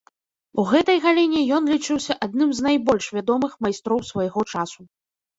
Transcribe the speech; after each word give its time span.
У 0.61 0.63
гэтай 0.69 1.01
галіне 1.01 1.41
ён 1.57 1.67
лічыўся 1.73 2.15
адным 2.27 2.49
з 2.59 2.65
найбольш 2.67 3.05
вядомых 3.17 3.51
майстроў 3.67 3.99
свайго 4.09 4.41
часу. 4.57 4.81